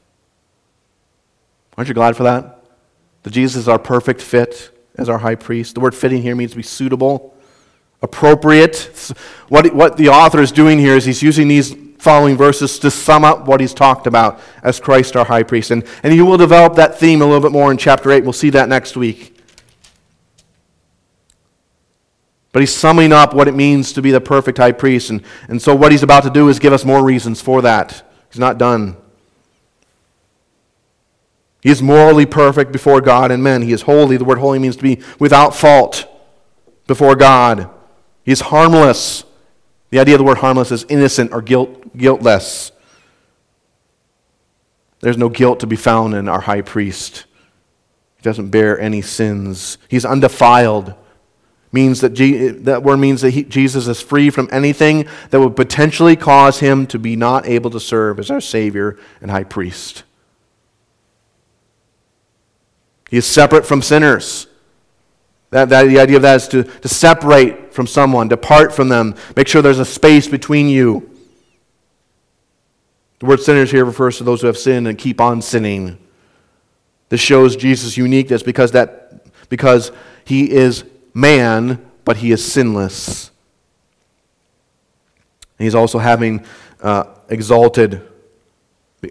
[1.78, 2.66] Aren't you glad for that?
[3.24, 5.76] That Jesus is our perfect fit as our high priest.
[5.76, 7.33] The word fitting here means to be suitable,
[8.04, 9.12] appropriate.
[9.48, 13.24] What, what the author is doing here is he's using these following verses to sum
[13.24, 15.72] up what he's talked about as Christ our high priest.
[15.72, 18.24] And, and he will develop that theme a little bit more in chapter 8.
[18.24, 19.30] We'll see that next week.
[22.52, 25.10] But he's summing up what it means to be the perfect high priest.
[25.10, 28.04] And, and so what he's about to do is give us more reasons for that.
[28.30, 28.98] He's not done.
[31.62, 33.62] He is morally perfect before God and men.
[33.62, 34.18] He is holy.
[34.18, 36.06] The word holy means to be without fault
[36.86, 37.73] before God.
[38.24, 39.24] He is harmless.
[39.90, 42.72] The idea of the word harmless is innocent or guilt, guiltless.
[45.02, 47.26] There's no guilt to be found in our high priest.
[48.16, 49.78] He doesn't bear any sins.
[49.90, 50.96] He's undefiled.
[51.74, 52.16] Means that,
[52.66, 56.86] that word means that he, Jesus is free from anything that would potentially cause him
[56.88, 60.04] to be not able to serve as our Savior and high priest.
[63.10, 64.48] He is separate from sinners.
[65.54, 69.14] That, that, the idea of that is to, to separate from someone, depart from them,
[69.36, 71.16] make sure there's a space between you.
[73.20, 76.00] The word sinners here refers to those who have sinned and keep on sinning.
[77.10, 79.92] This shows Jesus' uniqueness because, that, because
[80.26, 83.30] he is man, but he is sinless.
[85.60, 86.48] And he's also having
[86.82, 88.02] uh, exalted,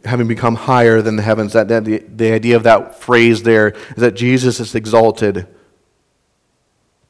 [0.04, 1.52] having become higher than the heavens.
[1.52, 5.46] That, that the, the idea of that phrase there is that Jesus is exalted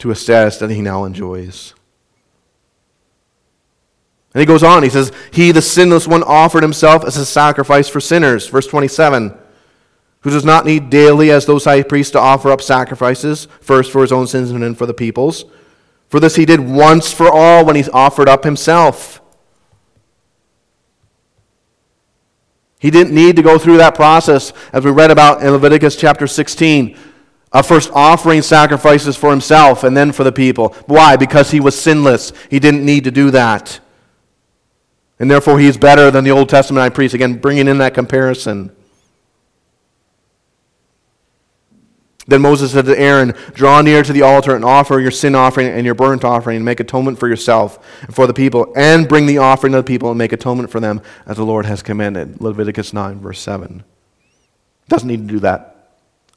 [0.02, 1.74] to a status that he now enjoys.
[4.34, 7.88] And he goes on, he says, He, the sinless one, offered himself as a sacrifice
[7.88, 8.48] for sinners.
[8.48, 9.32] Verse 27
[10.22, 14.00] Who does not need daily, as those high priests, to offer up sacrifices, first for
[14.00, 15.44] his own sins and then for the people's.
[16.08, 19.20] For this he did once for all when he offered up himself.
[22.80, 26.26] He didn't need to go through that process, as we read about in Leviticus chapter
[26.26, 26.98] 16
[27.52, 30.70] of first offering sacrifices for himself and then for the people.
[30.86, 31.16] Why?
[31.16, 32.32] Because he was sinless.
[32.50, 33.80] He didn't need to do that.
[35.18, 37.14] And therefore, he is better than the Old Testament high priest.
[37.14, 38.74] Again, bringing in that comparison.
[42.26, 45.68] Then Moses said to Aaron, Draw near to the altar and offer your sin offering
[45.68, 49.26] and your burnt offering, and make atonement for yourself and for the people, and bring
[49.26, 52.40] the offering to the people and make atonement for them as the Lord has commanded.
[52.40, 53.84] Leviticus 9, verse 7.
[54.88, 55.71] Doesn't need to do that.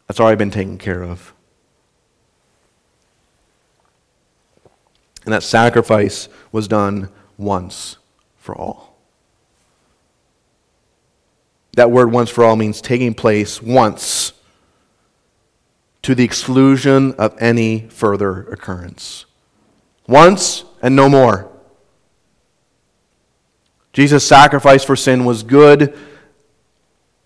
[0.08, 1.34] That's already been taken care of.
[5.26, 7.98] And that sacrifice was done once
[8.38, 8.96] for all.
[11.74, 14.34] That word once for all means taking place once
[16.04, 19.26] to the exclusion of any further occurrence.
[20.08, 21.52] Once and no more.
[23.92, 25.98] Jesus' sacrifice for sin was good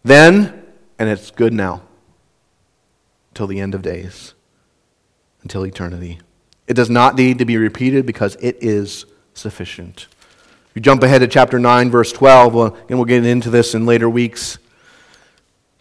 [0.03, 0.65] then,
[0.97, 1.81] and it's good now.
[3.39, 4.33] Till the end of days,
[5.43, 6.19] until eternity.
[6.67, 10.07] It does not need to be repeated because it is sufficient.
[10.75, 12.53] You jump ahead to chapter 9, verse 12,
[12.89, 14.57] and we'll get into this in later weeks.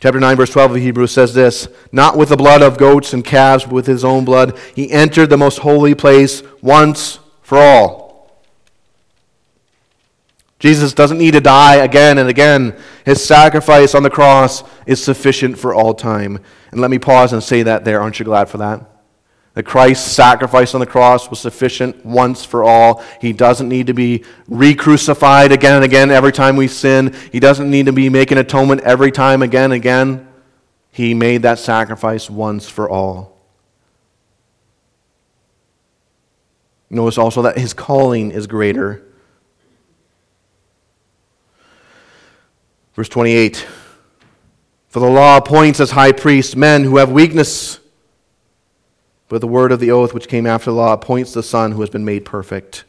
[0.00, 3.12] Chapter 9, verse 12 of the Hebrews says this Not with the blood of goats
[3.12, 7.58] and calves, but with his own blood, he entered the most holy place once for
[7.58, 8.07] all.
[10.58, 12.76] Jesus doesn't need to die again and again.
[13.04, 16.40] His sacrifice on the cross is sufficient for all time.
[16.72, 18.00] And let me pause and say that there.
[18.00, 18.84] Aren't you glad for that?
[19.54, 23.02] That Christ's sacrifice on the cross was sufficient once for all.
[23.20, 27.14] He doesn't need to be re crucified again and again every time we sin.
[27.32, 30.28] He doesn't need to be making atonement every time again and again.
[30.90, 33.36] He made that sacrifice once for all.
[36.90, 39.07] Notice also that his calling is greater.
[42.98, 43.64] Verse 28
[44.88, 47.78] For the law appoints as high priests men who have weakness
[49.28, 51.80] but the word of the oath which came after the law appoints the Son who
[51.80, 52.82] has been made perfect.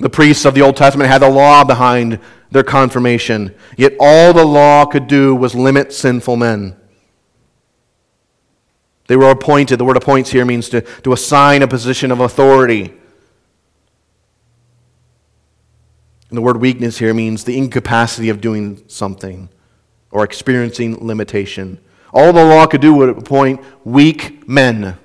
[0.00, 2.18] The priests of the Old Testament had the law behind
[2.50, 6.74] their confirmation, yet all the law could do was limit sinful men.
[9.06, 9.78] They were appointed.
[9.78, 12.94] The word appoints here means to, to assign a position of authority.
[16.32, 19.50] And the word weakness here means the incapacity of doing something
[20.10, 21.78] or experiencing limitation.
[22.10, 24.96] All the law could do would appoint weak men,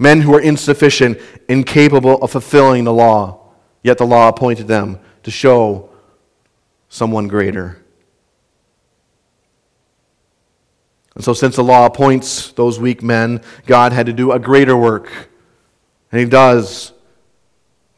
[0.00, 3.52] men who were insufficient, incapable of fulfilling the law.
[3.84, 5.90] Yet the law appointed them to show
[6.88, 7.80] someone greater.
[11.14, 14.76] And so, since the law appoints those weak men, God had to do a greater
[14.76, 15.30] work.
[16.10, 16.92] And He does.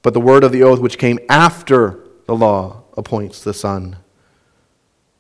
[0.03, 3.97] But the word of the oath, which came after the law, appoints the Son.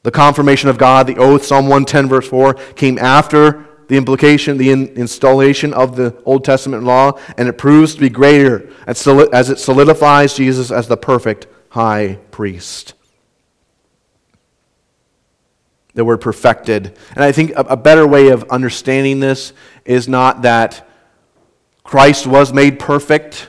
[0.02, 4.70] The confirmation of God, the oath, Psalm 110, verse 4, came after the implication, the
[4.70, 9.58] in, installation of the Old Testament law, and it proves to be greater as it
[9.58, 12.94] solidifies Jesus as the perfect high priest.
[15.94, 16.98] The word perfected.
[17.14, 19.52] And I think a, a better way of understanding this
[19.84, 20.88] is not that
[21.82, 23.48] Christ was made perfect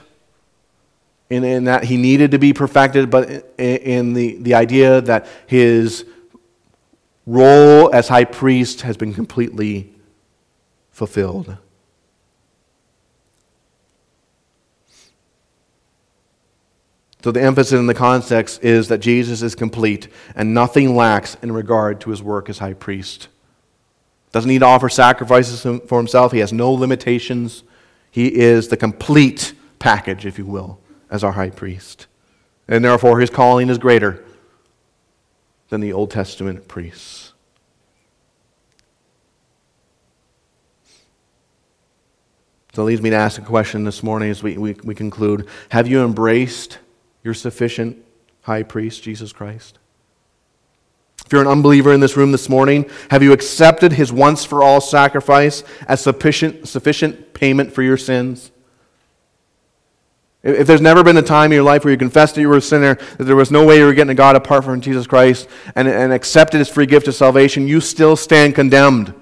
[1.29, 5.27] in, in that he needed to be perfected, but in, in the, the idea that
[5.47, 6.05] his
[7.25, 9.93] role as high priest has been completely
[10.91, 11.57] fulfilled.
[17.23, 21.51] So, the emphasis in the context is that Jesus is complete and nothing lacks in
[21.51, 23.29] regard to his work as high priest.
[24.31, 27.63] Doesn't need to offer sacrifices for himself, he has no limitations.
[28.11, 30.79] He is the complete package, if you will,
[31.15, 32.07] as our high priest.
[32.67, 34.23] And therefore, his calling is greater
[35.69, 37.33] than the Old Testament priests.
[42.73, 45.47] So it leads me to ask a question this morning as we, we, we conclude
[45.69, 46.79] Have you embraced
[47.23, 48.03] your sufficient
[48.41, 49.79] high priest, Jesus Christ?
[51.25, 54.61] If you're an unbeliever in this room this morning, have you accepted his once for
[54.61, 58.51] all sacrifice as sufficient, sufficient payment for your sins?
[60.45, 62.57] If there's never been a time in your life where you confessed that you were
[62.57, 65.07] a sinner, that there was no way you were getting to God apart from Jesus
[65.07, 69.13] Christ, and, and accepted his free gift of salvation, you still stand condemned.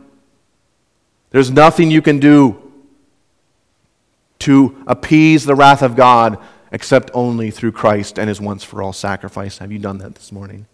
[1.30, 2.59] There's nothing you can do
[4.39, 6.38] to appease the wrath of God
[6.74, 9.59] except only through Christ and his once for all sacrifice.
[9.59, 10.65] Have you done that this morning?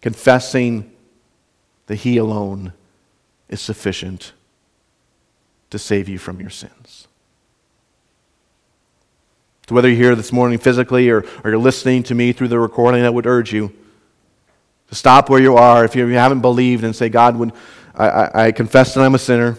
[0.00, 0.92] Confessing
[1.86, 2.72] that he alone
[3.48, 4.32] is sufficient
[5.70, 7.05] to save you from your sins.
[9.68, 12.58] So, whether you're here this morning physically or, or you're listening to me through the
[12.58, 13.72] recording, I would urge you
[14.88, 17.52] to stop where you are if you haven't believed and say, God,
[17.96, 19.58] I, I, I confess that I'm a sinner.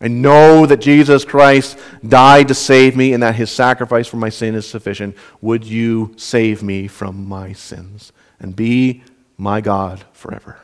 [0.00, 4.30] I know that Jesus Christ died to save me and that his sacrifice for my
[4.30, 5.16] sin is sufficient.
[5.42, 9.02] Would you save me from my sins and be
[9.36, 10.58] my God forever?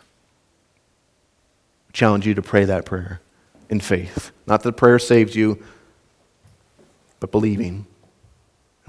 [1.89, 3.21] I challenge you to pray that prayer
[3.69, 4.31] in faith.
[4.47, 5.63] Not that prayer saves you,
[7.19, 7.87] but believing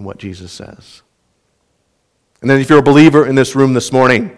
[0.03, 1.01] what Jesus says.
[2.41, 4.35] And then, if you're a believer in this room this morning,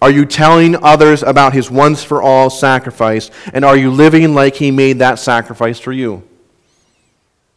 [0.00, 3.30] are you telling others about his once for all sacrifice?
[3.52, 6.22] And are you living like he made that sacrifice for you?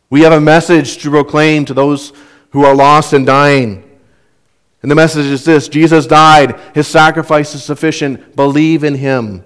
[0.10, 2.14] We have a message to proclaim to those
[2.52, 3.84] who are lost and dying.
[4.82, 8.36] And the message is this Jesus died, his sacrifice is sufficient.
[8.36, 9.44] Believe in him.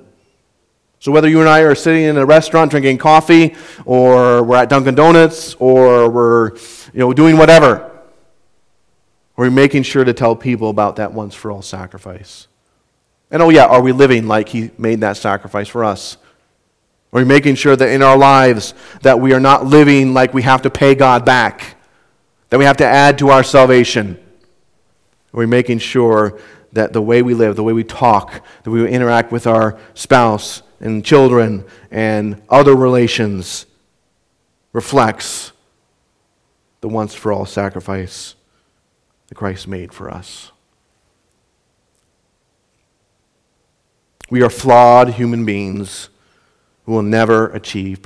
[0.99, 4.69] So, whether you and I are sitting in a restaurant drinking coffee, or we're at
[4.69, 6.51] Dunkin' Donuts, or we're
[6.93, 7.90] you know, doing whatever,
[9.41, 12.47] we're making sure to tell people about that once for all sacrifice.
[13.31, 16.17] And oh, yeah, are we living like he made that sacrifice for us?
[17.11, 20.43] Are we making sure that in our lives that we are not living like we
[20.43, 21.75] have to pay God back,
[22.49, 24.15] that we have to add to our salvation?
[25.33, 26.39] Are we making sure
[26.73, 30.61] that the way we live, the way we talk, that we interact with our spouse
[30.79, 33.65] and children and other relations
[34.71, 35.51] reflects
[36.81, 38.35] the once for all sacrifice
[39.32, 40.51] that Christ made for us?
[44.29, 46.09] We are flawed human beings
[46.86, 48.01] who will never achieve,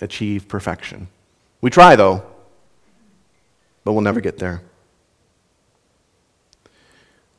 [0.00, 1.06] achieve perfection.
[1.60, 2.24] We try, though,
[3.84, 4.62] but we'll never get there.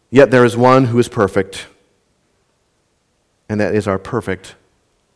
[0.09, 1.67] Yet there is one who is perfect,
[3.49, 4.55] and that is our perfect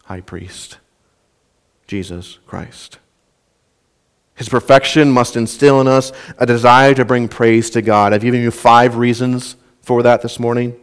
[0.03, 0.79] high priest,
[1.87, 2.99] Jesus Christ.
[4.41, 8.11] His perfection must instill in us a desire to bring praise to God.
[8.11, 10.75] I've given you five reasons for that this morning.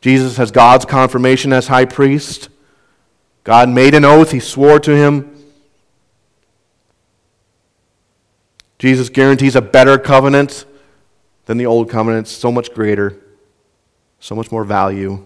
[0.00, 2.48] Jesus has God's confirmation as high priest.
[3.44, 5.32] God made an oath, he swore to him.
[8.80, 10.64] Jesus guarantees a better covenant
[11.46, 13.16] than the old covenant, so much greater,
[14.18, 15.24] so much more value.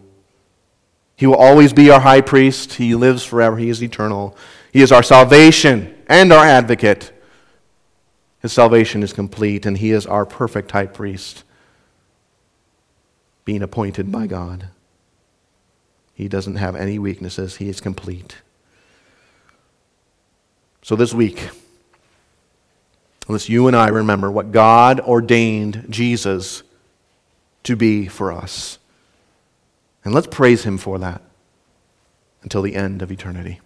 [1.17, 2.75] He will always be our high priest.
[2.75, 3.57] He lives forever.
[3.57, 4.37] He is eternal.
[4.73, 7.13] He is our salvation and our advocate.
[8.41, 11.45] His salvation is complete, and he is our perfect high priest
[13.45, 14.69] being appointed by God.
[16.15, 18.37] He doesn't have any weaknesses, he is complete.
[20.83, 21.49] So this week,
[23.29, 26.63] let's you and I remember what God ordained Jesus
[27.65, 28.79] to be for us.
[30.05, 31.23] And let's praise him for that
[32.43, 33.61] until the end of eternity.